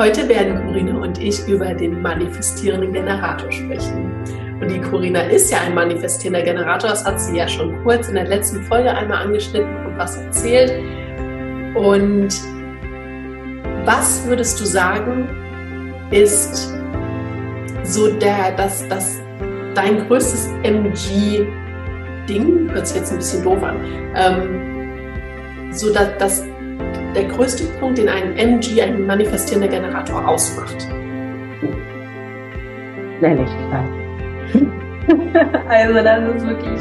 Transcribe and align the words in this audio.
Heute 0.00 0.26
werden 0.30 0.64
Corinna 0.64 0.98
und 0.98 1.18
ich 1.18 1.46
über 1.46 1.74
den 1.74 2.00
manifestierenden 2.00 2.94
Generator 2.94 3.52
sprechen. 3.52 4.10
Und 4.58 4.70
die 4.70 4.80
Corinna 4.80 5.20
ist 5.24 5.50
ja 5.52 5.58
ein 5.60 5.74
manifestierender 5.74 6.40
Generator, 6.40 6.88
das 6.88 7.04
hat 7.04 7.20
sie 7.20 7.36
ja 7.36 7.46
schon 7.46 7.82
kurz 7.82 8.08
in 8.08 8.14
der 8.14 8.24
letzten 8.24 8.62
Folge 8.62 8.90
einmal 8.90 9.26
angeschnitten 9.26 9.68
und 9.84 9.98
was 9.98 10.16
erzählt. 10.16 10.72
Und 11.76 12.30
was 13.84 14.26
würdest 14.26 14.58
du 14.58 14.64
sagen, 14.64 15.28
ist 16.10 16.72
so 17.82 18.10
der, 18.10 18.52
das, 18.56 18.88
das 18.88 19.20
dein 19.74 20.08
größtes 20.08 20.48
MG-Ding, 20.62 21.50
hört 22.72 22.86
sich 22.86 22.96
jetzt 22.96 23.12
ein 23.12 23.18
bisschen 23.18 23.44
doof 23.44 23.62
an, 23.62 23.76
ähm, 24.16 25.72
so 25.72 25.92
dass, 25.92 26.16
dass 26.16 26.46
der 27.14 27.24
größte 27.24 27.64
Punkt, 27.78 27.98
den 27.98 28.08
ein 28.08 28.36
MG, 28.36 28.82
ein 28.82 29.06
manifestierender 29.06 29.68
Generator 29.68 30.26
ausmacht? 30.26 30.88
Schnelligkeit. 33.18 33.84
also 35.68 35.94
das 35.94 36.34
ist 36.34 36.46
wirklich 36.46 36.80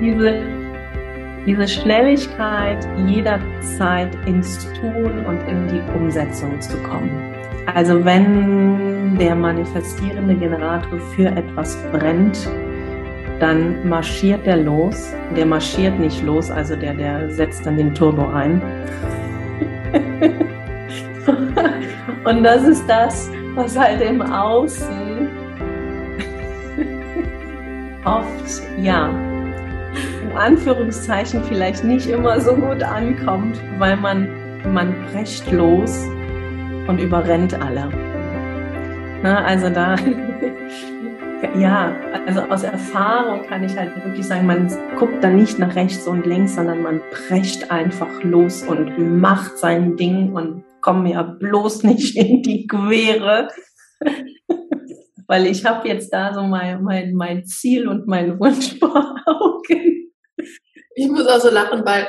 diese, 0.00 0.42
diese 1.46 1.68
Schnelligkeit, 1.68 2.88
jederzeit 3.06 4.16
ins 4.26 4.66
Tun 4.72 5.24
und 5.26 5.40
in 5.48 5.68
die 5.68 5.82
Umsetzung 5.94 6.60
zu 6.60 6.76
kommen. 6.78 7.34
Also 7.66 8.04
wenn 8.04 9.16
der 9.18 9.34
manifestierende 9.34 10.34
Generator 10.34 10.98
für 11.14 11.26
etwas 11.28 11.76
brennt, 11.92 12.48
dann 13.40 13.88
marschiert 13.88 14.46
der 14.46 14.58
los. 14.58 15.12
Der 15.36 15.46
marschiert 15.46 15.98
nicht 15.98 16.22
los, 16.22 16.50
also 16.50 16.76
der, 16.76 16.94
der 16.94 17.30
setzt 17.30 17.66
dann 17.66 17.76
den 17.76 17.94
Turbo 17.94 18.26
ein. 18.28 18.62
Und 22.24 22.42
das 22.42 22.64
ist 22.64 22.84
das, 22.88 23.30
was 23.54 23.78
halt 23.78 24.00
im 24.00 24.22
Außen 24.22 25.28
oft, 28.04 28.62
ja, 28.78 29.08
in 30.22 30.36
Anführungszeichen 30.36 31.42
vielleicht 31.44 31.84
nicht 31.84 32.08
immer 32.08 32.40
so 32.40 32.54
gut 32.54 32.82
ankommt, 32.82 33.60
weil 33.78 33.96
man, 33.96 34.28
man 34.72 34.94
brecht 35.12 35.50
los 35.52 36.06
und 36.86 37.00
überrennt 37.00 37.54
alle. 37.54 37.88
Na, 39.22 39.44
also 39.44 39.70
da, 39.70 39.96
ja, 41.58 41.94
also 42.26 42.40
aus 42.42 42.62
Erfahrung 42.62 43.42
kann 43.46 43.64
ich 43.64 43.76
halt 43.76 43.94
wirklich 44.04 44.26
sagen, 44.26 44.46
man 44.46 44.68
guckt 44.96 45.22
da 45.22 45.30
nicht 45.30 45.58
nach 45.58 45.74
rechts 45.74 46.06
und 46.06 46.26
links, 46.26 46.54
sondern 46.54 46.82
man 46.82 47.00
brecht 47.10 47.70
einfach 47.70 48.22
los 48.22 48.62
und 48.62 48.98
macht 49.20 49.58
sein 49.58 49.96
Ding 49.96 50.32
und 50.34 50.64
kommt 50.80 51.04
mir 51.04 51.22
bloß 51.22 51.82
nicht 51.84 52.16
in 52.16 52.42
die 52.42 52.66
Quere. 52.66 53.48
Weil 55.26 55.46
ich 55.46 55.64
habe 55.64 55.88
jetzt 55.88 56.12
da 56.12 56.34
so 56.34 56.42
mein, 56.42 56.82
mein, 56.82 57.14
mein 57.14 57.44
Ziel 57.46 57.88
und 57.88 58.06
mein 58.06 58.38
Wunsch 58.38 58.78
vor 58.78 59.14
Augen. 59.26 60.12
Ich 60.96 61.08
muss 61.08 61.26
auch 61.26 61.40
so 61.40 61.50
lachen, 61.50 61.84
weil 61.84 62.08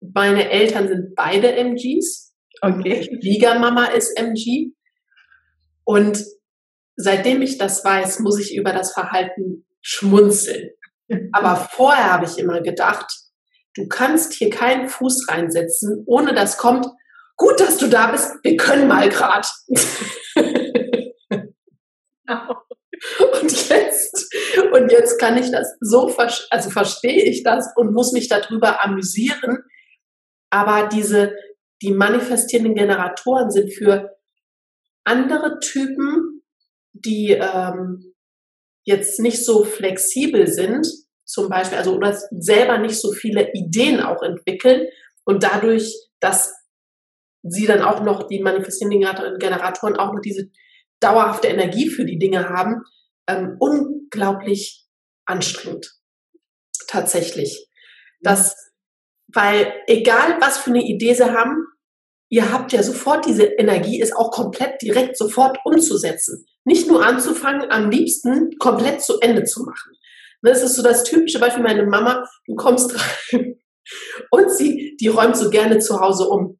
meine 0.00 0.50
Eltern 0.50 0.88
sind 0.88 1.14
beide 1.14 1.54
MGs. 1.54 2.34
Okay. 2.62 3.04
Schwiegermama 3.04 3.86
ist 3.86 4.18
MG. 4.18 4.72
Und 5.84 6.24
seitdem 6.98 7.40
ich 7.42 7.56
das 7.56 7.84
weiß, 7.84 8.18
muss 8.18 8.38
ich 8.38 8.54
über 8.56 8.72
das 8.72 8.92
Verhalten 8.92 9.64
schmunzeln. 9.80 10.70
Aber 11.32 11.56
vorher 11.56 12.12
habe 12.12 12.26
ich 12.26 12.38
immer 12.38 12.60
gedacht, 12.60 13.06
du 13.74 13.88
kannst 13.88 14.34
hier 14.34 14.50
keinen 14.50 14.88
Fuß 14.88 15.28
reinsetzen, 15.28 16.02
ohne 16.06 16.34
dass 16.34 16.58
kommt, 16.58 16.86
gut, 17.36 17.60
dass 17.60 17.78
du 17.78 17.86
da 17.86 18.08
bist, 18.08 18.32
wir 18.42 18.56
können 18.56 18.88
mal 18.88 19.08
grad. 19.08 19.48
Und 23.32 23.68
jetzt, 23.68 24.34
und 24.72 24.90
jetzt 24.90 25.20
kann 25.20 25.38
ich 25.38 25.52
das 25.52 25.76
so, 25.80 26.12
also 26.50 26.70
verstehe 26.70 27.22
ich 27.22 27.44
das 27.44 27.72
und 27.76 27.94
muss 27.94 28.12
mich 28.12 28.28
darüber 28.28 28.84
amüsieren. 28.84 29.58
Aber 30.50 30.88
diese, 30.88 31.32
die 31.80 31.92
manifestierenden 31.92 32.74
Generatoren 32.74 33.50
sind 33.50 33.72
für 33.72 34.16
andere 35.04 35.60
Typen 35.60 36.27
die 37.04 37.30
ähm, 37.32 38.14
jetzt 38.84 39.20
nicht 39.20 39.44
so 39.44 39.64
flexibel 39.64 40.46
sind, 40.46 40.86
zum 41.24 41.48
Beispiel, 41.48 41.78
also 41.78 41.94
oder 41.94 42.18
selber 42.30 42.78
nicht 42.78 42.98
so 42.98 43.12
viele 43.12 43.50
Ideen 43.52 44.00
auch 44.00 44.22
entwickeln 44.22 44.88
und 45.24 45.42
dadurch, 45.42 45.94
dass 46.20 46.54
sie 47.42 47.66
dann 47.66 47.82
auch 47.82 48.02
noch 48.02 48.26
die 48.26 48.40
manifestierenden 48.40 49.38
Generatoren 49.38 49.96
auch 49.96 50.12
noch 50.12 50.20
diese 50.20 50.48
dauerhafte 51.00 51.48
Energie 51.48 51.90
für 51.90 52.04
die 52.04 52.18
Dinge 52.18 52.48
haben, 52.48 52.82
ähm, 53.28 53.56
unglaublich 53.58 54.86
anstrengend. 55.26 55.94
Tatsächlich. 56.88 57.68
Das, 58.20 58.56
weil 59.28 59.72
egal 59.86 60.38
was 60.40 60.58
für 60.58 60.70
eine 60.70 60.82
Idee 60.82 61.14
sie 61.14 61.30
haben, 61.30 61.66
ihr 62.28 62.52
habt 62.52 62.72
ja 62.72 62.82
sofort 62.82 63.26
diese 63.26 63.44
Energie, 63.44 64.00
ist 64.00 64.16
auch 64.16 64.30
komplett 64.30 64.80
direkt 64.82 65.16
sofort 65.16 65.58
umzusetzen. 65.64 66.44
Nicht 66.64 66.88
nur 66.88 67.04
anzufangen, 67.04 67.70
am 67.70 67.90
liebsten 67.90 68.56
komplett 68.58 69.02
zu 69.02 69.18
Ende 69.20 69.44
zu 69.44 69.64
machen. 69.64 69.92
Das 70.42 70.62
ist 70.62 70.76
so 70.76 70.82
das 70.82 71.04
typische 71.04 71.40
Beispiel, 71.40 71.62
meine 71.62 71.86
Mama, 71.86 72.24
du 72.46 72.54
kommst 72.54 72.94
rein 72.94 73.58
und 74.30 74.50
sie, 74.50 74.96
die 75.00 75.08
räumt 75.08 75.36
so 75.36 75.50
gerne 75.50 75.78
zu 75.78 76.00
Hause 76.00 76.28
um. 76.28 76.58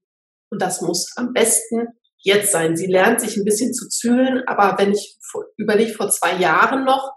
Und 0.50 0.62
das 0.62 0.80
muss 0.80 1.12
am 1.16 1.32
besten 1.32 1.88
jetzt 2.18 2.50
sein. 2.50 2.76
Sie 2.76 2.86
lernt 2.86 3.20
sich 3.20 3.36
ein 3.36 3.44
bisschen 3.44 3.72
zu 3.72 3.88
zügeln, 3.88 4.42
aber 4.46 4.78
wenn 4.78 4.92
ich 4.92 5.18
überlege, 5.56 5.92
vor 5.92 6.10
zwei 6.10 6.34
Jahren 6.36 6.84
noch, 6.84 7.12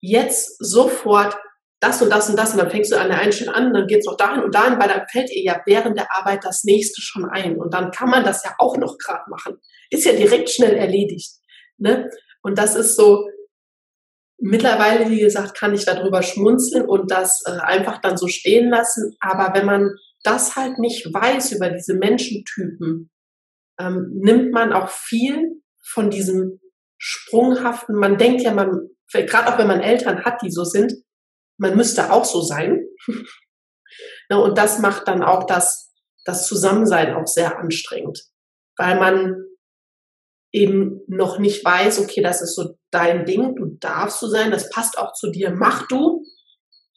jetzt 0.00 0.56
sofort 0.58 1.36
das 1.86 2.02
und 2.02 2.10
das 2.10 2.28
und 2.28 2.36
das 2.36 2.52
und 2.52 2.58
dann 2.58 2.70
fängst 2.70 2.92
du 2.92 2.96
an 2.96 3.08
der 3.08 3.18
einen 3.18 3.32
Stelle 3.32 3.54
an, 3.54 3.72
dann 3.72 3.86
geht's 3.86 4.06
noch 4.06 4.16
dahin 4.16 4.42
und 4.42 4.54
dahin, 4.54 4.78
weil 4.78 4.88
dann 4.88 5.06
fällt 5.10 5.30
ihr 5.30 5.42
ja 5.42 5.60
während 5.66 5.96
der 5.96 6.12
Arbeit 6.12 6.44
das 6.44 6.64
nächste 6.64 7.00
schon 7.00 7.24
ein 7.24 7.56
und 7.56 7.72
dann 7.74 7.90
kann 7.90 8.10
man 8.10 8.24
das 8.24 8.44
ja 8.44 8.54
auch 8.58 8.76
noch 8.76 8.98
gerade 8.98 9.28
machen. 9.30 9.58
Ist 9.90 10.04
ja 10.04 10.12
direkt 10.12 10.50
schnell 10.50 10.74
erledigt. 10.74 11.32
Ne? 11.78 12.10
Und 12.42 12.58
das 12.58 12.74
ist 12.74 12.96
so, 12.96 13.26
mittlerweile, 14.38 15.10
wie 15.10 15.20
gesagt, 15.20 15.56
kann 15.56 15.74
ich 15.74 15.84
darüber 15.84 16.22
schmunzeln 16.22 16.86
und 16.86 17.10
das 17.10 17.42
äh, 17.46 17.52
einfach 17.52 18.00
dann 18.00 18.16
so 18.16 18.28
stehen 18.28 18.68
lassen. 18.68 19.16
Aber 19.20 19.58
wenn 19.58 19.66
man 19.66 19.90
das 20.22 20.56
halt 20.56 20.78
nicht 20.78 21.06
weiß 21.12 21.52
über 21.52 21.70
diese 21.70 21.94
Menschentypen, 21.94 23.10
ähm, 23.78 24.10
nimmt 24.14 24.52
man 24.52 24.72
auch 24.72 24.88
viel 24.88 25.62
von 25.84 26.10
diesem 26.10 26.60
sprunghaften, 26.98 27.94
man 27.94 28.18
denkt 28.18 28.42
ja, 28.42 28.52
man, 28.52 28.88
gerade 29.12 29.52
auch 29.52 29.58
wenn 29.58 29.68
man 29.68 29.80
Eltern 29.80 30.24
hat, 30.24 30.42
die 30.42 30.50
so 30.50 30.64
sind, 30.64 30.92
man 31.58 31.76
müsste 31.76 32.12
auch 32.12 32.24
so 32.24 32.40
sein. 32.40 32.86
Na, 34.28 34.38
und 34.38 34.58
das 34.58 34.78
macht 34.80 35.08
dann 35.08 35.22
auch 35.22 35.44
das, 35.44 35.92
das 36.24 36.46
Zusammensein 36.46 37.14
auch 37.14 37.26
sehr 37.26 37.58
anstrengend, 37.58 38.20
weil 38.76 38.98
man 38.98 39.36
eben 40.52 41.00
noch 41.06 41.38
nicht 41.38 41.64
weiß, 41.64 42.00
okay, 42.00 42.22
das 42.22 42.42
ist 42.42 42.54
so 42.54 42.76
dein 42.90 43.24
Ding, 43.24 43.54
du 43.56 43.76
darfst 43.78 44.20
so 44.20 44.28
sein, 44.28 44.50
das 44.50 44.70
passt 44.70 44.98
auch 44.98 45.12
zu 45.12 45.30
dir, 45.30 45.50
mach 45.50 45.86
du, 45.86 46.24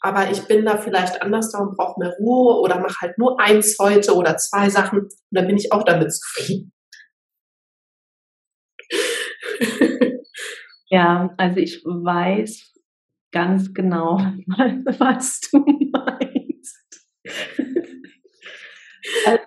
aber 0.02 0.32
ich 0.32 0.48
bin 0.48 0.66
da 0.66 0.78
vielleicht 0.78 1.22
anders 1.22 1.52
da 1.52 1.60
und 1.60 1.76
brauche 1.76 2.00
mehr 2.00 2.16
Ruhe 2.20 2.62
oder 2.62 2.80
mach 2.80 3.02
halt 3.02 3.18
nur 3.18 3.40
eins 3.40 3.78
heute 3.80 4.16
oder 4.16 4.38
zwei 4.38 4.70
Sachen 4.70 5.00
und 5.02 5.14
dann 5.32 5.48
bin 5.48 5.58
ich 5.58 5.72
auch 5.74 5.84
damit 5.84 6.14
zufrieden. 6.14 6.74
Ja, 10.92 11.34
also 11.38 11.58
ich 11.60 11.84
weiß 11.86 12.74
ganz 13.32 13.74
genau, 13.74 14.18
was 14.98 15.42
du 15.42 15.60
meinst. 15.92 17.06
Also, 19.26 19.44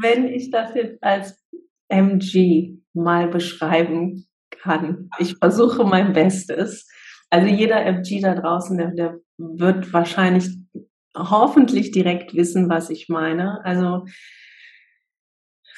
wenn 0.00 0.26
ich 0.28 0.50
das 0.50 0.74
jetzt 0.74 1.02
als 1.02 1.42
MG 1.88 2.78
mal 2.92 3.28
beschreiben 3.28 4.26
kann, 4.50 5.10
ich 5.18 5.36
versuche 5.36 5.84
mein 5.84 6.12
Bestes. 6.12 6.88
Also 7.30 7.48
jeder 7.48 7.84
MG 7.84 8.20
da 8.20 8.34
draußen, 8.34 8.78
der, 8.78 8.90
der 8.92 9.20
wird 9.38 9.92
wahrscheinlich 9.92 10.48
hoffentlich 11.16 11.90
direkt 11.90 12.34
wissen, 12.34 12.68
was 12.68 12.90
ich 12.90 13.08
meine. 13.08 13.64
Also 13.64 14.06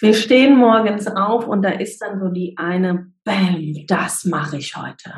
wir 0.00 0.14
stehen 0.14 0.56
morgens 0.56 1.06
auf 1.06 1.46
und 1.46 1.62
da 1.62 1.70
ist 1.70 2.00
dann 2.00 2.20
so 2.20 2.28
die 2.28 2.54
eine, 2.56 3.12
bam, 3.24 3.74
das 3.86 4.24
mache 4.24 4.58
ich 4.58 4.76
heute. 4.76 5.12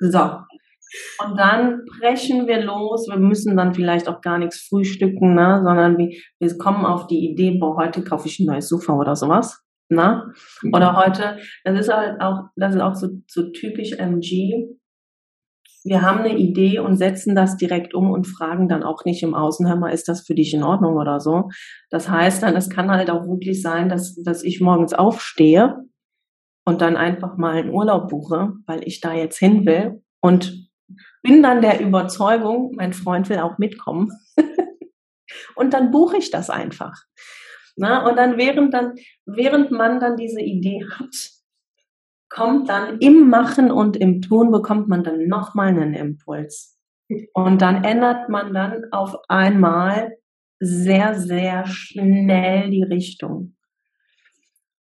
So. 0.00 0.40
Und 1.24 1.38
dann 1.38 1.82
brechen 1.98 2.46
wir 2.46 2.62
los. 2.62 3.08
Wir 3.08 3.18
müssen 3.18 3.56
dann 3.56 3.74
vielleicht 3.74 4.08
auch 4.08 4.20
gar 4.20 4.38
nichts 4.38 4.66
frühstücken, 4.68 5.34
ne? 5.34 5.60
sondern 5.64 5.98
wir, 5.98 6.16
wir 6.38 6.58
kommen 6.58 6.84
auf 6.84 7.06
die 7.06 7.30
Idee, 7.30 7.58
boah, 7.58 7.76
heute 7.76 8.04
kaufe 8.04 8.28
ich 8.28 8.38
ein 8.40 8.46
neues 8.46 8.68
Sofa 8.68 8.94
oder 8.94 9.16
sowas. 9.16 9.62
Ne? 9.88 10.32
Oder 10.72 10.92
mhm. 10.92 10.96
heute, 10.96 11.38
das 11.64 11.80
ist 11.80 11.92
halt 11.92 12.20
auch, 12.20 12.44
das 12.56 12.74
ist 12.74 12.80
auch 12.80 12.94
so, 12.94 13.08
so 13.26 13.50
typisch 13.50 13.92
MG 13.92 14.68
wir 15.84 16.00
haben 16.00 16.20
eine 16.20 16.38
Idee 16.38 16.78
und 16.78 16.96
setzen 16.96 17.34
das 17.34 17.58
direkt 17.58 17.94
um 17.94 18.10
und 18.10 18.26
fragen 18.26 18.68
dann 18.68 18.82
auch 18.82 19.04
nicht 19.04 19.22
im 19.22 19.34
Außen, 19.34 19.68
hör 19.68 19.76
mal, 19.76 19.90
ist 19.90 20.08
das 20.08 20.22
für 20.26 20.34
dich 20.34 20.54
in 20.54 20.62
Ordnung 20.62 20.96
oder 20.96 21.20
so. 21.20 21.50
Das 21.90 22.08
heißt 22.08 22.42
dann, 22.42 22.56
es 22.56 22.70
kann 22.70 22.90
halt 22.90 23.10
auch 23.10 23.26
wirklich 23.26 23.60
sein, 23.60 23.90
dass, 23.90 24.14
dass 24.22 24.42
ich 24.42 24.62
morgens 24.62 24.94
aufstehe 24.94 25.76
und 26.64 26.80
dann 26.80 26.96
einfach 26.96 27.36
mal 27.36 27.56
einen 27.56 27.70
Urlaub 27.70 28.08
buche, 28.08 28.54
weil 28.66 28.80
ich 28.88 29.00
da 29.00 29.12
jetzt 29.12 29.38
hin 29.38 29.66
will 29.66 30.02
und 30.22 30.63
bin 31.24 31.42
dann 31.42 31.62
der 31.62 31.80
Überzeugung, 31.80 32.72
mein 32.76 32.92
Freund 32.92 33.28
will 33.30 33.38
auch 33.38 33.58
mitkommen. 33.58 34.12
und 35.56 35.72
dann 35.72 35.90
buche 35.90 36.18
ich 36.18 36.30
das 36.30 36.50
einfach. 36.50 37.02
Na, 37.76 38.06
und 38.06 38.16
dann 38.16 38.36
während 38.36 38.72
dann, 38.72 38.92
während 39.24 39.72
man 39.72 39.98
dann 39.98 40.16
diese 40.16 40.40
Idee 40.40 40.86
hat, 40.88 41.30
kommt 42.28 42.68
dann 42.68 42.98
im 42.98 43.28
Machen 43.30 43.70
und 43.70 43.96
im 43.96 44.20
Tun 44.20 44.52
bekommt 44.52 44.88
man 44.88 45.02
dann 45.02 45.26
nochmal 45.26 45.68
einen 45.68 45.94
Impuls. 45.94 46.78
Und 47.32 47.62
dann 47.62 47.84
ändert 47.84 48.28
man 48.28 48.52
dann 48.52 48.92
auf 48.92 49.16
einmal 49.28 50.16
sehr, 50.60 51.14
sehr 51.14 51.66
schnell 51.66 52.70
die 52.70 52.82
Richtung. 52.82 53.56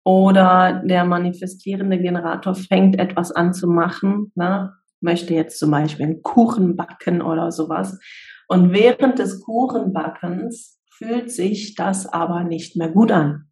Oder 0.04 0.82
der 0.86 1.06
manifestierende 1.06 2.00
Generator 2.00 2.56
fängt 2.56 3.00
etwas 3.00 3.32
an 3.32 3.54
zu 3.54 3.68
machen, 3.68 4.32
ne? 4.36 4.77
Möchte 5.02 5.34
jetzt 5.34 5.60
zum 5.60 5.72
Beispiel 5.72 6.06
einen 6.06 6.24
Kuchen 6.24 6.76
backen 6.76 7.22
oder 7.22 7.52
sowas. 7.52 8.00
Und 8.48 8.72
während 8.72 9.20
des 9.20 9.42
Kuchenbackens 9.42 10.80
fühlt 10.90 11.32
sich 11.32 11.76
das 11.76 12.08
aber 12.08 12.44
nicht 12.44 12.76
mehr 12.76 12.90
gut 12.90 13.12
an. 13.12 13.52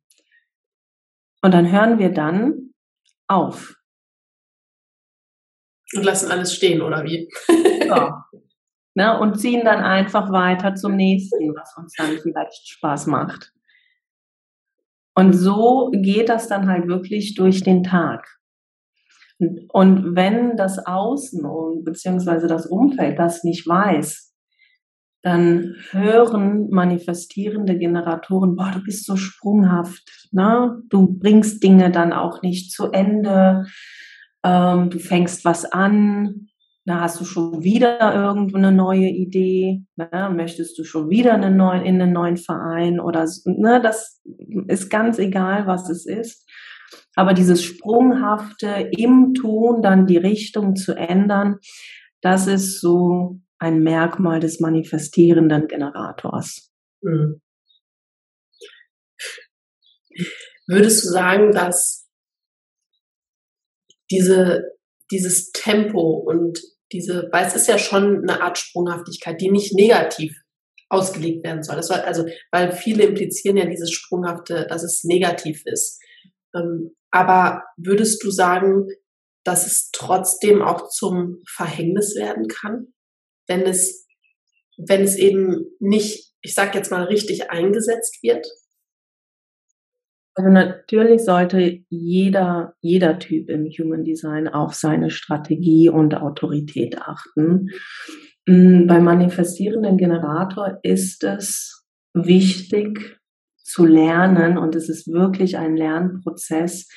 Und 1.41 1.53
dann 1.53 1.71
hören 1.71 1.99
wir 1.99 2.09
dann 2.09 2.71
auf. 3.27 3.75
Und 5.93 6.03
lassen 6.03 6.31
alles 6.31 6.55
stehen, 6.55 6.81
oder 6.81 7.03
wie? 7.03 7.29
ja. 7.87 8.25
Ne, 8.97 9.19
und 9.19 9.37
ziehen 9.37 9.65
dann 9.65 9.83
einfach 9.83 10.31
weiter 10.31 10.73
zum 10.73 10.95
nächsten, 10.95 11.53
was 11.53 11.75
uns 11.75 11.95
dann 11.97 12.17
vielleicht 12.17 12.65
Spaß 12.65 13.07
macht. 13.07 13.51
Und 15.15 15.33
so 15.33 15.91
geht 15.91 16.29
das 16.29 16.47
dann 16.47 16.69
halt 16.69 16.87
wirklich 16.87 17.35
durch 17.35 17.61
den 17.61 17.83
Tag. 17.83 18.39
Und 19.39 20.15
wenn 20.15 20.55
das 20.55 20.85
Außen 20.85 21.45
und 21.45 21.83
beziehungsweise 21.83 22.47
das 22.47 22.65
Umfeld 22.65 23.19
das 23.19 23.43
nicht 23.43 23.67
weiß, 23.67 24.33
dann 25.23 25.75
hören 25.89 26.69
manifestierende 26.69 27.77
Generatoren, 27.77 28.55
boah, 28.55 28.71
du 28.71 28.83
bist 28.83 29.05
so 29.05 29.15
sprunghaft, 29.15 30.29
ne? 30.31 30.81
Du 30.89 31.17
bringst 31.17 31.63
Dinge 31.63 31.89
dann 31.89 32.13
auch 32.13 32.43
nicht 32.43 32.71
zu 32.71 32.91
Ende, 32.91 33.65
ähm, 34.43 34.91
du 34.91 34.99
fängst 34.99 35.43
was 35.43 35.65
an, 35.65 36.47
da 36.85 37.01
hast 37.01 37.19
du 37.19 37.25
schon 37.25 37.63
wieder 37.63 38.13
irgendwo 38.13 38.57
eine 38.57 38.71
neue 38.71 39.09
Idee, 39.09 39.83
ne? 39.95 40.31
möchtest 40.33 40.77
du 40.77 40.83
schon 40.83 41.09
wieder 41.09 41.33
einen 41.33 41.57
neuen, 41.57 41.83
in 41.83 41.99
einen 41.99 42.13
neuen 42.13 42.37
Verein 42.37 42.99
oder, 42.99 43.27
ne, 43.45 43.81
das 43.81 44.21
ist 44.67 44.91
ganz 44.91 45.17
egal, 45.17 45.65
was 45.65 45.89
es 45.89 46.05
ist. 46.05 46.47
Aber 47.15 47.33
dieses 47.33 47.63
Sprunghafte 47.63 48.89
im 48.91 49.33
Tun, 49.33 49.81
dann 49.81 50.05
die 50.05 50.17
Richtung 50.17 50.75
zu 50.75 50.93
ändern, 50.93 51.59
das 52.21 52.47
ist 52.47 52.81
so 52.81 53.39
ein 53.57 53.79
Merkmal 53.79 54.39
des 54.39 54.59
manifestierenden 54.59 55.67
Generators. 55.67 56.71
Mhm. 57.01 57.41
Würdest 60.67 61.05
du 61.05 61.09
sagen, 61.09 61.51
dass 61.51 62.09
diese, 64.11 64.63
dieses 65.11 65.51
Tempo 65.51 66.23
und 66.25 66.59
diese, 66.91 67.29
weil 67.31 67.45
es 67.45 67.55
ist 67.55 67.67
ja 67.67 67.77
schon 67.77 68.27
eine 68.27 68.41
Art 68.41 68.57
Sprunghaftigkeit, 68.57 69.39
die 69.41 69.51
nicht 69.51 69.73
negativ 69.73 70.35
ausgelegt 70.89 71.43
werden 71.43 71.63
soll. 71.63 71.75
Das 71.75 71.89
war, 71.89 72.03
also, 72.03 72.25
weil 72.51 72.71
viele 72.71 73.03
implizieren 73.03 73.57
ja 73.57 73.65
dieses 73.65 73.91
Sprunghafte, 73.91 74.67
dass 74.69 74.83
es 74.83 75.03
negativ 75.03 75.63
ist. 75.65 75.99
Ähm, 76.55 76.95
aber 77.15 77.63
würdest 77.77 78.23
du 78.23 78.29
sagen, 78.29 78.87
dass 79.43 79.65
es 79.65 79.89
trotzdem 79.91 80.61
auch 80.61 80.89
zum 80.89 81.41
Verhängnis 81.47 82.15
werden 82.15 82.47
kann? 82.47 82.93
wenn 83.47 83.61
es, 83.61 84.07
wenn 84.77 85.03
es 85.03 85.17
eben 85.17 85.65
nicht, 85.79 86.33
ich 86.41 86.53
sag 86.53 86.75
jetzt 86.75 86.91
mal, 86.91 87.03
richtig 87.03 87.49
eingesetzt 87.49 88.21
wird? 88.21 88.45
Also 90.37 90.49
natürlich 90.49 91.23
sollte 91.23 91.79
jeder, 91.87 92.75
jeder 92.81 93.19
Typ 93.19 93.49
im 93.49 93.65
Human 93.65 94.03
Design 94.03 94.49
auf 94.49 94.73
seine 94.73 95.09
Strategie 95.09 95.89
und 95.89 96.13
Autorität 96.15 97.01
achten. 97.01 97.69
Mm, 98.45 98.85
beim 98.85 99.05
manifestierenden 99.05 99.97
Generator 99.97 100.79
ist 100.83 101.23
es 101.23 101.85
wichtig 102.13 103.17
zu 103.65 103.85
lernen 103.85 104.57
und 104.57 104.75
es 104.75 104.89
ist 104.89 105.07
wirklich 105.11 105.57
ein 105.57 105.75
Lernprozess, 105.75 106.87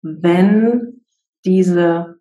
wenn 0.00 1.04
diese 1.44 2.16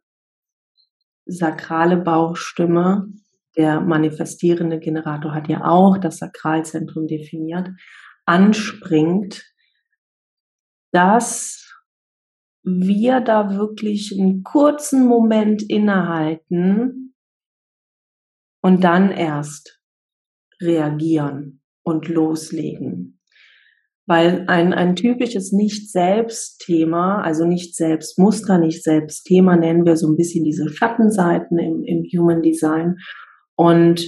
sakrale 1.26 1.98
Bauchstimme 1.98 3.08
der 3.56 3.80
manifestierende 3.80 4.80
Generator 4.80 5.34
hat 5.34 5.48
ja 5.48 5.64
auch 5.66 5.98
das 5.98 6.18
Sakralzentrum 6.18 7.08
definiert, 7.08 7.70
anspringt, 8.26 9.44
dass 10.92 11.74
wir 12.64 13.22
da 13.22 13.56
wirklich 13.56 14.14
einen 14.14 14.44
kurzen 14.44 15.08
Moment 15.08 15.64
innehalten 15.64 17.16
und 18.62 18.84
dann 18.84 19.12
erst 19.12 19.82
reagieren 20.62 21.62
und 21.84 22.10
loslegen. 22.10 23.17
Weil 24.08 24.46
ein, 24.48 24.74
ein 24.74 24.96
typisches 24.96 25.52
Nicht-Selbst-Thema, 25.52 27.22
also 27.22 27.46
Nicht-Selbst-Muster, 27.46 28.58
Nicht-Selbst-Thema 28.58 29.58
nennen 29.58 29.86
wir 29.86 29.98
so 29.98 30.08
ein 30.08 30.16
bisschen 30.16 30.46
diese 30.46 30.70
Schattenseiten 30.70 31.60
im, 31.60 31.84
im 31.84 32.04
Human 32.04 32.42
Design. 32.42 32.96
Und 33.56 34.06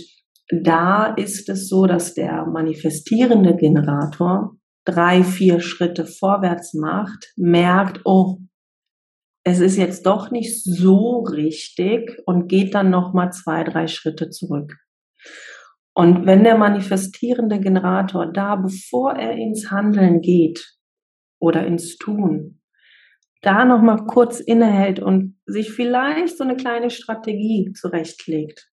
da 0.49 1.13
ist 1.13 1.49
es 1.49 1.67
so, 1.67 1.85
dass 1.85 2.13
der 2.13 2.45
manifestierende 2.45 3.55
Generator 3.55 4.55
drei, 4.85 5.23
vier 5.23 5.59
Schritte 5.59 6.05
vorwärts 6.05 6.73
macht, 6.73 7.33
merkt, 7.35 8.01
oh, 8.05 8.37
es 9.43 9.59
ist 9.59 9.77
jetzt 9.77 10.05
doch 10.05 10.31
nicht 10.31 10.63
so 10.63 11.19
richtig 11.21 12.17
und 12.25 12.47
geht 12.47 12.73
dann 12.75 12.89
noch 12.89 13.13
mal 13.13 13.31
zwei, 13.31 13.63
drei 13.63 13.87
Schritte 13.87 14.29
zurück. 14.29 14.75
Und 15.99 16.25
wenn 16.25 16.45
der 16.45 16.57
manifestierende 16.57 17.59
Generator 17.59 18.31
da, 18.31 18.55
bevor 18.55 19.15
er 19.15 19.33
ins 19.33 19.69
Handeln 19.69 20.21
geht 20.21 20.77
oder 21.39 21.67
ins 21.67 21.97
Tun, 21.97 22.61
da 23.41 23.65
noch 23.65 23.81
mal 23.81 24.05
kurz 24.05 24.39
innehält 24.39 25.01
und 25.01 25.37
sich 25.45 25.71
vielleicht 25.71 26.37
so 26.37 26.45
eine 26.45 26.55
kleine 26.55 26.89
Strategie 26.89 27.73
zurechtlegt, 27.73 28.71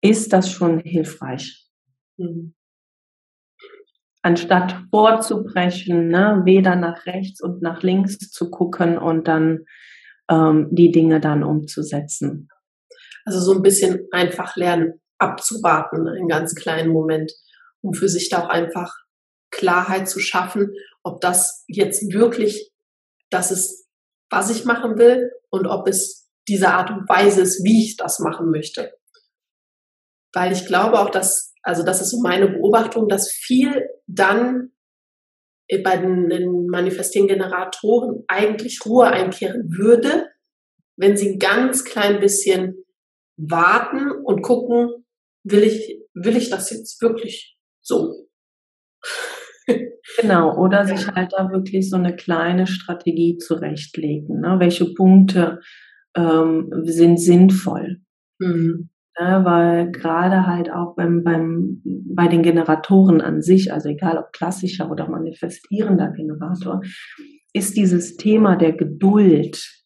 ist 0.00 0.32
das 0.32 0.50
schon 0.50 0.78
hilfreich. 0.78 1.66
Mhm. 2.16 2.54
Anstatt 4.22 4.74
vorzubrechen, 4.90 6.08
ne, 6.08 6.40
weder 6.46 6.76
nach 6.76 7.04
rechts 7.04 7.42
und 7.42 7.60
nach 7.60 7.82
links 7.82 8.16
zu 8.30 8.50
gucken 8.50 8.96
und 8.96 9.28
dann 9.28 9.66
ähm, 10.30 10.68
die 10.70 10.92
Dinge 10.92 11.20
dann 11.20 11.44
umzusetzen. 11.44 12.48
Also 13.26 13.38
so 13.38 13.52
ein 13.52 13.60
bisschen 13.60 14.08
einfach 14.12 14.56
lernen, 14.56 15.02
abzuwarten, 15.18 16.08
einen 16.08 16.28
ganz 16.28 16.54
kleinen 16.54 16.90
Moment, 16.90 17.32
um 17.82 17.94
für 17.94 18.08
sich 18.08 18.28
da 18.28 18.44
auch 18.44 18.48
einfach 18.48 18.94
Klarheit 19.50 20.08
zu 20.08 20.20
schaffen, 20.20 20.74
ob 21.02 21.20
das 21.20 21.64
jetzt 21.68 22.12
wirklich 22.12 22.70
das 23.30 23.50
ist, 23.50 23.86
was 24.30 24.50
ich 24.50 24.64
machen 24.64 24.98
will 24.98 25.30
und 25.50 25.66
ob 25.66 25.88
es 25.88 26.28
diese 26.48 26.68
Art 26.68 26.90
und 26.90 27.08
Weise 27.08 27.42
ist, 27.42 27.64
wie 27.64 27.84
ich 27.84 27.96
das 27.96 28.18
machen 28.20 28.50
möchte. 28.50 28.92
Weil 30.32 30.52
ich 30.52 30.66
glaube 30.66 30.98
auch, 30.98 31.10
dass, 31.10 31.54
also 31.62 31.82
das 31.82 32.00
ist 32.00 32.10
so 32.10 32.20
meine 32.20 32.48
Beobachtung, 32.48 33.08
dass 33.08 33.30
viel 33.30 33.88
dann 34.06 34.72
bei 35.84 35.98
den 35.98 36.66
manifestierenden 36.66 37.38
Generatoren 37.38 38.24
eigentlich 38.28 38.80
Ruhe 38.86 39.08
einkehren 39.08 39.70
würde, 39.70 40.28
wenn 40.96 41.16
sie 41.16 41.32
ein 41.32 41.38
ganz 41.38 41.84
klein 41.84 42.20
bisschen 42.20 42.84
warten 43.36 44.10
und 44.10 44.42
gucken, 44.42 45.04
will 45.44 45.62
ich, 45.62 46.00
will 46.14 46.36
ich 46.36 46.50
das 46.50 46.70
jetzt 46.70 47.00
wirklich 47.02 47.56
so? 47.80 48.26
Genau, 50.20 50.56
oder 50.56 50.86
sich 50.86 51.06
halt 51.06 51.34
da 51.36 51.52
wirklich 51.52 51.90
so 51.90 51.96
eine 51.96 52.16
kleine 52.16 52.66
Strategie 52.66 53.36
zurechtlegen. 53.36 54.40
Ne? 54.40 54.56
Welche 54.58 54.92
Punkte 54.94 55.60
ähm, 56.16 56.70
sind 56.84 57.20
sinnvoll? 57.20 57.98
Mhm. 58.38 58.88
Ja, 59.18 59.44
weil 59.44 59.90
gerade 59.90 60.46
halt 60.46 60.70
auch 60.70 60.94
beim, 60.94 61.24
beim, 61.24 61.82
bei 61.84 62.28
den 62.28 62.42
Generatoren 62.42 63.20
an 63.20 63.42
sich, 63.42 63.72
also 63.72 63.88
egal 63.88 64.16
ob 64.16 64.32
klassischer 64.32 64.90
oder 64.90 65.08
manifestierender 65.08 66.12
Generator, 66.12 66.82
ist 67.52 67.76
dieses 67.76 68.16
Thema 68.16 68.56
der 68.56 68.72
Geduld 68.72 69.84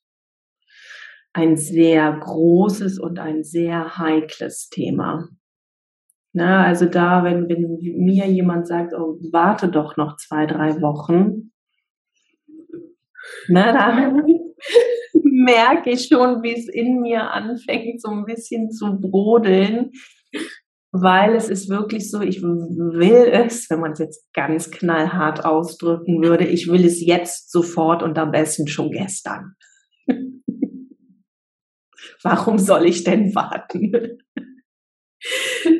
ein 1.32 1.56
sehr 1.56 2.12
großes 2.12 2.98
und 2.98 3.18
ein 3.18 3.42
sehr 3.42 3.96
heikles 3.96 4.68
Thema. 4.68 5.28
Na, 6.34 6.64
also 6.64 6.86
da, 6.86 7.24
wenn, 7.24 7.48
wenn 7.48 7.78
mir 7.80 8.26
jemand 8.26 8.66
sagt, 8.66 8.94
oh, 8.94 9.18
warte 9.32 9.68
doch 9.68 9.98
noch 9.98 10.16
zwei, 10.16 10.46
drei 10.46 10.80
Wochen, 10.80 11.52
na, 13.48 13.72
da 13.72 14.22
merke 15.14 15.90
ich 15.90 16.08
schon, 16.08 16.42
wie 16.42 16.54
es 16.54 16.68
in 16.68 17.00
mir 17.00 17.30
anfängt, 17.30 18.00
so 18.00 18.10
ein 18.10 18.24
bisschen 18.24 18.70
zu 18.70 18.98
brodeln, 18.98 19.90
weil 20.90 21.34
es 21.34 21.48
ist 21.50 21.68
wirklich 21.68 22.10
so, 22.10 22.20
ich 22.20 22.42
will 22.42 23.28
es, 23.30 23.68
wenn 23.68 23.80
man 23.80 23.92
es 23.92 23.98
jetzt 23.98 24.32
ganz 24.32 24.70
knallhart 24.70 25.44
ausdrücken 25.44 26.22
würde, 26.22 26.46
ich 26.46 26.68
will 26.68 26.84
es 26.84 27.04
jetzt 27.04 27.50
sofort 27.50 28.02
und 28.02 28.18
am 28.18 28.30
besten 28.30 28.68
schon 28.68 28.90
gestern. 28.90 29.54
Warum 32.22 32.58
soll 32.58 32.86
ich 32.86 33.04
denn 33.04 33.34
warten? 33.34 34.18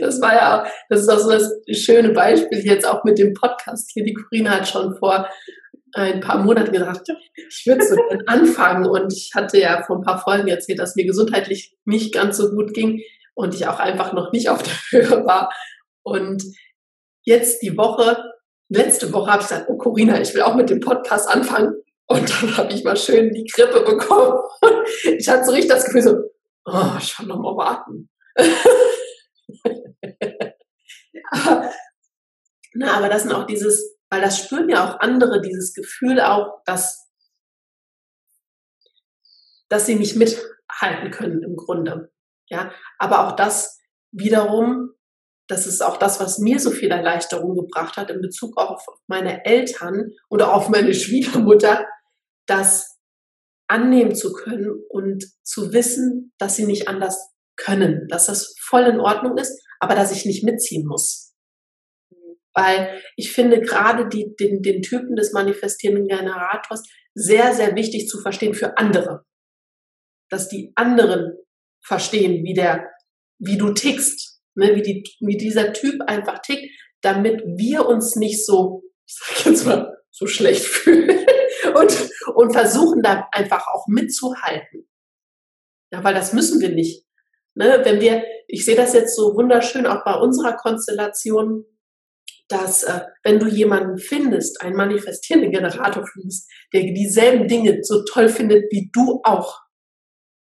Das 0.01 0.21
war 0.21 0.35
ja 0.35 0.62
auch, 0.62 0.69
das 0.89 1.01
ist 1.03 1.09
auch 1.09 1.19
so 1.19 1.31
das 1.31 1.53
schöne 1.73 2.11
Beispiel 2.11 2.65
jetzt 2.65 2.87
auch 2.87 3.05
mit 3.05 3.19
dem 3.19 3.35
Podcast 3.35 3.91
hier. 3.93 4.05
Die 4.05 4.15
Corinna 4.15 4.59
hat 4.59 4.69
schon 4.69 4.97
vor 4.97 5.29
ein 5.95 6.21
paar 6.21 6.39
Monaten 6.39 6.73
gesagt, 6.73 7.09
ich 7.35 7.67
würde 7.67 7.85
so 7.85 7.97
anfangen. 8.27 8.87
Und 8.87 9.12
ich 9.12 9.33
hatte 9.35 9.59
ja 9.59 9.83
vor 9.83 9.97
ein 9.97 10.03
paar 10.03 10.19
Folgen 10.23 10.49
erzählt, 10.49 10.79
dass 10.79 10.97
mir 10.97 11.05
gesundheitlich 11.05 11.77
nicht 11.85 12.15
ganz 12.15 12.37
so 12.37 12.51
gut 12.51 12.75
ging 12.75 13.03
und 13.35 13.55
ich 13.55 13.67
auch 13.67 13.79
einfach 13.79 14.12
noch 14.12 14.33
nicht 14.33 14.49
auf 14.49 14.62
der 14.62 14.73
Höhe 14.91 15.27
war. 15.27 15.51
Und 16.03 16.43
jetzt 17.25 17.62
die 17.62 17.77
Woche, 17.77 18.33
letzte 18.69 19.12
Woche 19.12 19.31
habe 19.31 19.43
ich 19.43 19.49
gesagt, 19.49 19.69
oh 19.69 19.77
Corinna, 19.77 20.21
ich 20.21 20.35
will 20.35 20.43
auch 20.43 20.55
mit 20.55 20.71
dem 20.71 20.81
Podcast 20.81 21.29
anfangen. 21.29 21.75
Und 22.07 22.29
dann 22.31 22.57
habe 22.57 22.73
ich 22.73 22.85
mal 22.85 22.97
schön 22.97 23.33
die 23.33 23.47
Grippe 23.47 23.81
bekommen. 23.83 24.39
Ich 25.05 25.29
hatte 25.29 25.45
so 25.45 25.53
richtig 25.53 25.71
das 25.71 25.85
Gefühl 25.85 26.03
so, 26.03 26.17
oh, 26.67 27.01
schon 27.01 27.29
noch 27.29 27.39
mal 27.39 27.57
warten. 27.57 28.09
na, 32.75 32.97
aber 32.97 33.09
das 33.09 33.23
sind 33.23 33.32
auch 33.32 33.47
dieses, 33.47 33.97
weil 34.11 34.21
das 34.21 34.38
spüren 34.38 34.68
ja 34.68 34.85
auch 34.85 35.00
andere, 35.00 35.40
dieses 35.40 35.75
Gefühl 35.75 36.21
auch, 36.21 36.62
dass, 36.64 37.09
dass 39.68 39.87
sie 39.87 39.94
nicht 39.94 40.16
mithalten 40.16 41.11
können 41.11 41.42
im 41.42 41.56
Grunde. 41.56 42.12
Ja, 42.49 42.73
aber 42.99 43.26
auch 43.26 43.37
das 43.37 43.78
wiederum, 44.11 44.90
das 45.49 45.66
ist 45.66 45.82
auch 45.82 45.97
das, 45.97 46.21
was 46.21 46.38
mir 46.38 46.61
so 46.61 46.71
viel 46.71 46.90
Erleichterung 46.90 47.56
gebracht 47.56 47.97
hat 47.97 48.11
in 48.11 48.21
Bezug 48.21 48.56
auf 48.56 48.85
meine 49.06 49.44
Eltern 49.44 50.12
oder 50.28 50.54
auf 50.54 50.68
meine 50.68 50.94
Schwiegermutter, 50.94 51.87
das 52.47 52.99
annehmen 53.68 54.14
zu 54.14 54.32
können 54.32 54.71
und 54.90 55.25
zu 55.42 55.73
wissen, 55.73 56.32
dass 56.38 56.56
sie 56.56 56.66
nicht 56.66 56.88
anders 56.88 57.32
können, 57.62 58.07
dass 58.09 58.26
das 58.26 58.54
voll 58.61 58.83
in 58.83 59.00
Ordnung 59.00 59.38
ist, 59.38 59.62
aber 59.81 59.95
dass 59.95 60.12
ich 60.12 60.25
nicht 60.25 60.45
mitziehen 60.45 60.87
muss. 60.87 61.35
Weil 62.54 63.00
ich 63.16 63.33
finde 63.33 63.61
gerade 63.61 64.09
die, 64.09 64.35
den, 64.38 64.62
den 64.62 64.83
Typen 64.83 65.16
des 65.16 65.33
manifestierenden 65.33 66.07
Generators 66.07 66.83
sehr, 67.14 67.54
sehr 67.54 67.75
wichtig 67.75 68.09
zu 68.09 68.21
verstehen 68.21 68.54
für 68.54 68.76
andere. 68.76 69.25
Dass 70.28 70.49
die 70.49 70.73
anderen 70.75 71.37
verstehen, 71.85 72.45
wie 72.45 72.54
der, 72.54 72.90
wie 73.38 73.59
du 73.59 73.73
tickst, 73.73 74.40
ne, 74.54 74.75
wie, 74.75 74.83
die, 74.83 75.04
wie 75.21 75.37
dieser 75.37 75.73
Typ 75.73 76.02
einfach 76.07 76.40
tickt, 76.40 76.71
damit 77.00 77.42
wir 77.45 77.87
uns 77.87 78.16
nicht 78.16 78.45
so, 78.45 78.83
ich 79.07 79.14
sag 79.14 79.47
jetzt 79.47 79.66
mal, 79.66 79.97
so 80.11 80.26
schlecht 80.26 80.64
fühlen 80.64 81.09
und, 81.75 82.11
und 82.35 82.52
versuchen 82.52 83.02
da 83.02 83.28
einfach 83.33 83.66
auch 83.66 83.87
mitzuhalten. 83.88 84.88
Ja, 85.90 86.04
weil 86.04 86.14
das 86.14 86.33
müssen 86.33 86.61
wir 86.61 86.71
nicht. 86.71 87.04
Ne, 87.54 87.80
wenn 87.85 88.00
wir, 88.00 88.25
ich 88.49 88.64
sehe 88.64 88.76
das 88.76 88.94
jetzt 88.94 89.14
so 89.14 89.35
wunderschön 89.35 89.87
auch 89.87 90.04
bei 90.04 90.14
unserer 90.14 90.56
Konstellation, 90.56 91.66
dass 92.49 92.82
äh, 92.85 93.00
wenn 93.23 93.38
du 93.38 93.47
jemanden 93.47 93.99
findest, 93.99 94.62
einen 94.62 94.76
manifestierenden 94.76 95.52
Generator 95.52 96.06
findest, 96.06 96.50
der 96.73 96.82
dieselben 96.82 97.49
Dinge 97.49 97.78
so 97.82 98.04
toll 98.04 98.28
findet 98.28 98.71
wie 98.71 98.90
du 98.92 99.21
auch, 99.25 99.61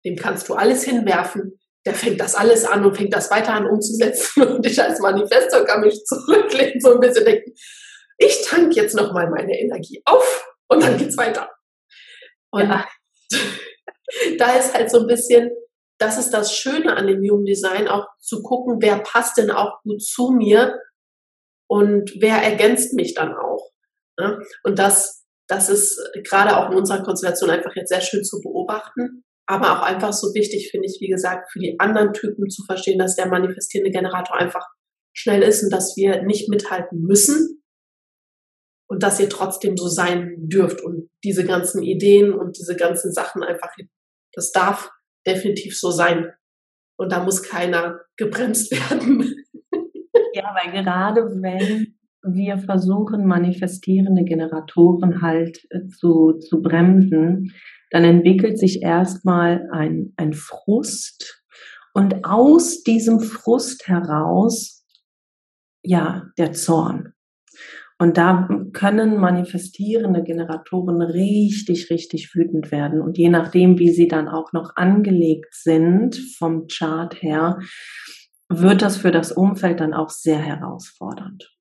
dem 0.06 0.16
kannst 0.16 0.50
du 0.50 0.54
alles 0.54 0.84
hinwerfen, 0.84 1.60
der 1.86 1.96
fängt 1.96 2.20
das 2.20 2.36
alles 2.36 2.66
an 2.66 2.86
und 2.86 2.98
fängt 2.98 3.14
das 3.14 3.32
weiter 3.32 3.54
an 3.54 3.68
umzusetzen 3.68 4.44
und 4.44 4.66
ich 4.66 4.82
als 4.82 5.00
Manifestor 5.00 5.66
kann 5.66 5.82
mich 5.82 6.04
zurücklehnen, 6.04 6.82
so 6.82 6.94
ein 6.94 7.00
bisschen 7.00 7.26
denken, 7.26 7.54
ich 8.18 8.42
tank 8.46 8.76
jetzt 8.76 8.96
nochmal 8.96 9.30
meine 9.30 9.58
Energie 9.58 10.02
auf 10.06 10.46
und 10.68 10.84
dann 10.84 10.98
geht's 10.98 11.18
weiter. 11.18 11.50
Und 12.52 12.70
ja. 12.70 12.88
da 14.38 14.58
ist 14.58 14.74
halt 14.74 14.90
so 14.90 15.00
ein 15.00 15.08
bisschen, 15.08 15.52
das 16.00 16.18
ist 16.18 16.32
das 16.32 16.56
Schöne 16.56 16.96
an 16.96 17.08
dem 17.08 17.22
Human 17.22 17.46
Design, 17.46 17.88
auch 17.88 18.08
zu 18.20 18.44
gucken, 18.44 18.78
wer 18.82 19.00
passt 19.00 19.38
denn 19.38 19.52
auch 19.52 19.82
gut 19.84 20.02
zu 20.04 20.32
mir 20.32 20.80
und 21.68 22.14
wer 22.20 22.38
ergänzt 22.38 22.94
mich 22.94 23.14
dann 23.14 23.36
auch. 23.36 23.72
Ne? 24.20 24.40
Und 24.64 24.80
das, 24.80 25.26
das 25.48 25.70
ist 25.70 26.00
gerade 26.24 26.58
auch 26.58 26.72
in 26.72 26.78
unserer 26.78 27.04
Konstellation 27.04 27.50
einfach 27.50 27.76
jetzt 27.76 27.90
sehr 27.90 28.02
schön 28.02 28.24
zu 28.24 28.42
beobachten, 28.42 29.24
aber 29.48 29.78
auch 29.78 29.84
einfach 29.84 30.14
so 30.14 30.34
wichtig, 30.34 30.70
finde 30.72 30.88
ich, 30.88 30.98
wie 31.00 31.08
gesagt, 31.08 31.52
für 31.52 31.60
die 31.60 31.80
anderen 31.80 32.14
Typen 32.14 32.50
zu 32.50 32.64
verstehen, 32.66 33.00
dass 33.00 33.16
der 33.16 33.28
manifestierende 33.28 33.92
Generator 33.92 34.36
einfach 34.36 34.66
schnell 35.14 35.42
ist 35.42 35.64
und 35.64 35.72
dass 35.72 35.96
wir 35.96 36.24
nicht 36.24 36.50
mithalten 36.50 37.02
müssen 37.02 37.64
und 38.88 39.04
dass 39.04 39.20
ihr 39.20 39.30
trotzdem 39.30 39.78
so 39.78 39.88
sein 39.88 40.36
dürft 40.38 40.82
und 40.82 41.10
diese 41.24 41.46
ganzen 41.46 41.82
Ideen 41.82 42.34
und 42.34 42.58
diese 42.58 42.76
ganzen 42.76 43.12
Sachen 43.12 43.42
einfach, 43.42 43.70
das 44.34 44.52
darf 44.52 44.92
definitiv 45.28 45.78
so 45.78 45.92
sein. 45.92 46.32
Und 46.98 47.12
da 47.12 47.24
muss 47.24 47.44
keiner 47.44 48.00
gebremst 48.16 48.72
werden. 48.90 49.36
Ja, 50.34 50.56
weil 50.56 50.84
gerade 50.84 51.22
wenn, 51.42 51.98
wir 52.24 52.58
versuchen, 52.58 53.26
manifestierende 53.26 54.24
Generatoren 54.24 55.22
halt 55.22 55.66
äh, 55.70 55.88
zu, 55.88 56.34
zu 56.34 56.62
bremsen, 56.62 57.54
dann 57.92 58.04
entwickelt 58.04 58.60
sich 58.60 58.82
erstmal 58.82 59.70
ein, 59.72 60.14
ein 60.18 60.34
Frust 60.34 61.44
und 61.94 62.26
aus 62.26 62.84
diesem 62.84 63.20
Frust 63.20 63.88
heraus, 63.88 64.86
ja, 65.84 66.26
der 66.38 66.52
Zorn. 66.52 67.14
Und 68.00 68.18
da 68.18 68.48
können 68.74 69.18
manifestierende 69.18 70.24
Generatoren 70.24 71.02
richtig, 71.02 71.90
richtig 71.90 72.36
wütend 72.36 72.72
werden. 72.72 73.02
Und 73.02 73.18
je 73.18 73.30
nachdem, 73.30 73.80
wie 73.80 73.90
sie 73.90 74.08
dann 74.08 74.28
auch 74.28 74.54
noch 74.54 74.76
angelegt 74.76 75.56
sind 75.56 76.16
vom 76.38 76.68
Chart 76.68 77.20
her, 77.24 77.60
wird 78.50 78.84
das 78.84 78.98
für 78.98 79.12
das 79.12 79.32
Umfeld 79.32 79.80
dann 79.80 79.96
auch 79.96 80.10
sehr 80.10 80.40
herausfordernd. 80.40 81.52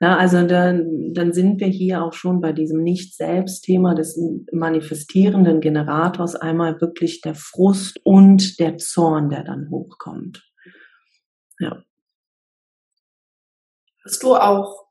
Na, 0.00 0.18
also 0.18 0.46
dann, 0.46 1.12
dann 1.14 1.32
sind 1.32 1.60
wir 1.60 1.68
hier 1.68 2.02
auch 2.02 2.12
schon 2.12 2.40
bei 2.40 2.52
diesem 2.52 2.82
Nicht-Selbst-Thema 2.82 3.94
des 3.94 4.20
manifestierenden 4.52 5.60
Generators 5.60 6.36
einmal 6.36 6.80
wirklich 6.80 7.20
der 7.20 7.34
Frust 7.34 8.00
und 8.04 8.58
der 8.58 8.78
Zorn, 8.78 9.30
der 9.30 9.44
dann 9.44 9.70
hochkommt. 9.70 10.42
Ja. 11.58 11.82
Hast 14.04 14.22
du 14.22 14.34
auch 14.34 14.89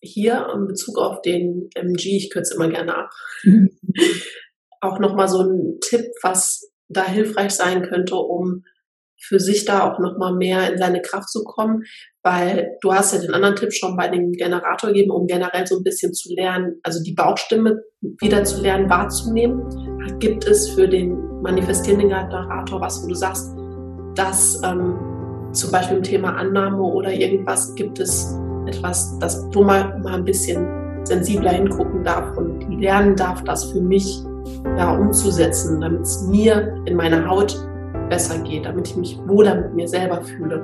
hier 0.00 0.46
in 0.54 0.66
Bezug 0.66 0.98
auf 0.98 1.22
den 1.22 1.70
MG, 1.74 2.16
ich 2.16 2.30
kürze 2.30 2.54
immer 2.54 2.68
gerne 2.68 2.96
ab, 2.96 3.10
mhm. 3.44 3.70
auch 4.80 4.98
nochmal 4.98 5.28
so 5.28 5.40
einen 5.40 5.80
Tipp, 5.80 6.06
was 6.22 6.70
da 6.88 7.04
hilfreich 7.04 7.50
sein 7.50 7.82
könnte, 7.82 8.16
um 8.16 8.64
für 9.20 9.40
sich 9.40 9.64
da 9.64 9.90
auch 9.90 9.98
nochmal 9.98 10.34
mehr 10.34 10.72
in 10.72 10.78
seine 10.78 11.02
Kraft 11.02 11.28
zu 11.28 11.42
kommen, 11.42 11.82
weil 12.22 12.76
du 12.80 12.92
hast 12.92 13.12
ja 13.12 13.20
den 13.20 13.34
anderen 13.34 13.56
Tipp 13.56 13.72
schon 13.72 13.96
bei 13.96 14.08
dem 14.08 14.32
Generator 14.32 14.90
gegeben, 14.90 15.10
um 15.10 15.26
generell 15.26 15.66
so 15.66 15.76
ein 15.76 15.82
bisschen 15.82 16.14
zu 16.14 16.32
lernen, 16.34 16.78
also 16.84 17.02
die 17.02 17.14
Bauchstimme 17.14 17.82
wieder 18.20 18.44
zu 18.44 18.62
lernen, 18.62 18.88
wahrzunehmen. 18.88 20.18
Gibt 20.20 20.46
es 20.46 20.70
für 20.70 20.88
den 20.88 21.16
manifestierenden 21.42 22.08
Generator 22.08 22.80
was, 22.80 23.02
wo 23.02 23.08
du 23.08 23.14
sagst, 23.14 23.52
dass 24.14 24.62
ähm, 24.64 24.96
zum 25.52 25.72
Beispiel 25.72 25.96
im 25.96 26.02
Thema 26.02 26.36
Annahme 26.36 26.82
oder 26.82 27.12
irgendwas 27.12 27.74
gibt 27.74 27.98
es 27.98 28.38
etwas, 28.68 29.18
wo 29.52 29.62
man 29.62 30.02
mal 30.02 30.14
ein 30.14 30.24
bisschen 30.24 30.66
sensibler 31.04 31.52
hingucken 31.52 32.04
darf 32.04 32.36
und 32.36 32.68
lernen 32.80 33.16
darf, 33.16 33.42
das 33.44 33.72
für 33.72 33.80
mich 33.80 34.22
ja, 34.76 34.94
umzusetzen, 34.96 35.80
damit 35.80 36.02
es 36.02 36.26
mir 36.28 36.74
in 36.84 36.96
meiner 36.96 37.26
Haut 37.28 37.58
besser 38.08 38.38
geht, 38.40 38.66
damit 38.66 38.88
ich 38.88 38.96
mich 38.96 39.18
wohler 39.26 39.54
mit 39.54 39.74
mir 39.74 39.88
selber 39.88 40.20
fühle. 40.22 40.62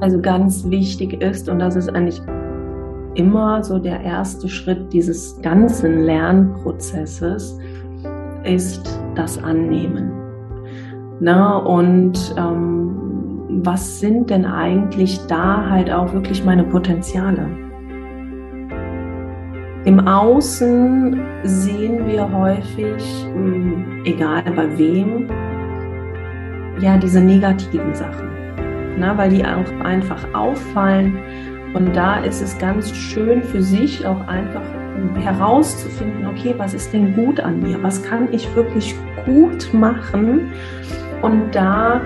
Also 0.00 0.20
ganz 0.20 0.68
wichtig 0.68 1.22
ist, 1.22 1.48
und 1.48 1.58
das 1.58 1.76
ist 1.76 1.88
eigentlich 1.88 2.20
immer 3.14 3.62
so 3.62 3.78
der 3.78 4.00
erste 4.00 4.48
Schritt 4.48 4.92
dieses 4.92 5.40
ganzen 5.40 6.02
Lernprozesses, 6.04 7.58
ist 8.44 9.00
das 9.14 9.42
Annehmen. 9.42 10.12
Na, 11.20 11.58
und 11.58 12.34
ähm, 12.36 13.13
was 13.62 14.00
sind 14.00 14.30
denn 14.30 14.44
eigentlich 14.46 15.20
da 15.26 15.68
halt 15.68 15.92
auch 15.92 16.12
wirklich 16.12 16.44
meine 16.44 16.64
Potenziale? 16.64 17.46
Im 19.84 20.00
Außen 20.00 21.20
sehen 21.44 22.06
wir 22.06 22.30
häufig, 22.32 23.26
hm, 23.34 24.02
egal 24.04 24.42
bei 24.56 24.78
wem, 24.78 25.28
ja 26.80 26.96
diese 26.96 27.20
negativen 27.20 27.94
Sachen, 27.94 28.28
na, 28.98 29.16
weil 29.16 29.30
die 29.30 29.44
auch 29.44 29.84
einfach 29.84 30.22
auffallen. 30.32 31.18
Und 31.74 31.94
da 31.94 32.20
ist 32.20 32.40
es 32.40 32.56
ganz 32.58 32.94
schön 32.94 33.42
für 33.42 33.60
sich 33.60 34.06
auch 34.06 34.26
einfach 34.26 34.62
herauszufinden, 35.20 36.26
okay, 36.26 36.54
was 36.56 36.72
ist 36.72 36.92
denn 36.92 37.14
gut 37.14 37.40
an 37.40 37.60
mir? 37.60 37.82
Was 37.82 38.02
kann 38.02 38.32
ich 38.32 38.54
wirklich 38.54 38.94
gut 39.26 39.68
machen? 39.74 40.52
Und 41.20 41.54
da 41.54 42.00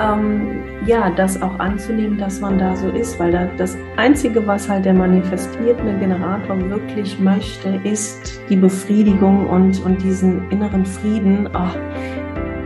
ähm, 0.00 0.62
ja, 0.86 1.10
das 1.10 1.40
auch 1.40 1.58
anzunehmen, 1.58 2.18
dass 2.18 2.40
man 2.40 2.58
da 2.58 2.74
so 2.74 2.88
ist, 2.88 3.18
weil 3.20 3.32
da, 3.32 3.46
das 3.56 3.76
Einzige, 3.96 4.46
was 4.46 4.68
halt 4.68 4.84
der 4.84 4.94
manifestierende 4.94 5.94
Generator 5.98 6.58
wirklich 6.70 7.18
möchte, 7.20 7.80
ist 7.84 8.40
die 8.48 8.56
Befriedigung 8.56 9.48
und, 9.48 9.80
und 9.84 10.02
diesen 10.02 10.50
inneren 10.50 10.84
Frieden. 10.84 11.48
Oh, 11.54 11.78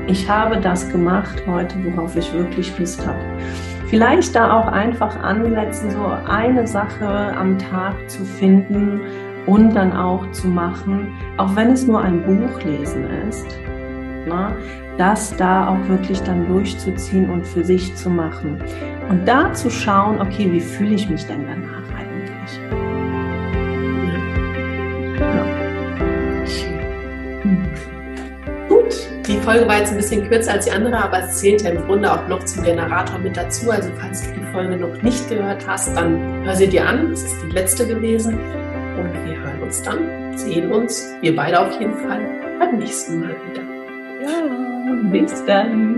ich 0.07 0.29
habe 0.29 0.59
das 0.59 0.89
gemacht 0.91 1.43
heute, 1.47 1.75
worauf 1.85 2.17
ich 2.17 2.33
wirklich 2.33 2.79
Lust 2.79 3.07
habe. 3.07 3.19
Vielleicht 3.89 4.35
da 4.35 4.59
auch 4.59 4.67
einfach 4.67 5.21
ansetzen, 5.23 5.91
so 5.91 6.07
eine 6.29 6.67
Sache 6.67 7.07
am 7.37 7.59
Tag 7.59 7.95
zu 8.09 8.25
finden 8.25 9.01
und 9.47 9.75
dann 9.75 9.93
auch 9.93 10.29
zu 10.33 10.49
machen, 10.49 11.09
auch 11.37 11.55
wenn 11.55 11.71
es 11.71 11.87
nur 11.87 12.01
ein 12.01 12.23
Buch 12.23 12.63
lesen 12.63 13.05
ist, 13.29 13.47
ne, 14.27 14.57
das 14.99 15.37
da 15.37 15.69
auch 15.69 15.89
wirklich 15.89 16.21
dann 16.23 16.47
durchzuziehen 16.49 17.31
und 17.31 17.47
für 17.47 17.65
sich 17.65 17.95
zu 17.95 18.11
machen. 18.11 18.63
Und 19.09 19.27
da 19.27 19.53
zu 19.53 19.71
schauen, 19.71 20.21
okay, 20.21 20.51
wie 20.51 20.61
fühle 20.61 20.95
ich 20.95 21.09
mich 21.09 21.27
denn 21.27 21.47
danach 21.47 21.83
eigentlich? 21.95 22.61
Die 29.27 29.39
Folge 29.39 29.67
war 29.67 29.79
jetzt 29.79 29.91
ein 29.91 29.97
bisschen 29.97 30.29
kürzer 30.29 30.53
als 30.53 30.67
die 30.67 30.71
andere, 30.71 31.03
aber 31.03 31.25
es 31.25 31.39
zählt 31.39 31.63
ja 31.63 31.71
im 31.71 31.85
Grunde 31.85 32.13
auch 32.13 32.29
noch 32.29 32.45
zum 32.45 32.63
Generator 32.63 33.19
mit 33.19 33.37
dazu. 33.37 33.73
Also 33.73 33.91
falls 33.99 34.23
du 34.23 34.39
die 34.39 34.47
Folge 34.53 34.77
noch 34.77 35.03
nicht 35.03 35.29
gehört 35.29 35.67
hast, 35.67 35.97
dann 35.97 36.45
hör 36.45 36.55
sie 36.55 36.69
dir 36.69 36.87
an. 36.87 37.11
Es 37.11 37.25
ist 37.25 37.37
die 37.43 37.51
letzte 37.51 37.89
gewesen. 37.89 38.35
Und 38.35 39.13
wir 39.25 39.37
hören 39.41 39.63
uns 39.63 39.83
dann, 39.83 40.37
sehen 40.39 40.71
uns, 40.71 41.13
wir 41.23 41.35
beide 41.35 41.61
auf 41.61 41.73
jeden 41.81 41.95
Fall, 41.95 42.21
beim 42.61 42.79
nächsten 42.79 43.19
Mal 43.19 43.35
wieder. 43.51 43.63
Ja, 44.23 44.66
bis 45.11 45.45
dann. 45.47 45.96